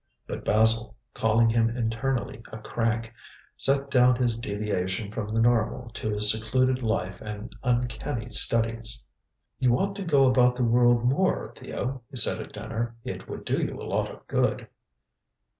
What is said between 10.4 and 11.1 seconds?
the world